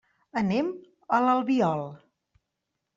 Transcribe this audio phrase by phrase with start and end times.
[0.41, 0.71] Anem
[1.19, 1.87] a l'Albiol.